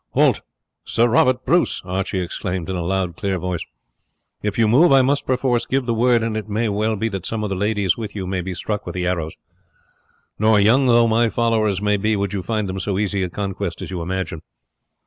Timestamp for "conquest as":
13.29-13.91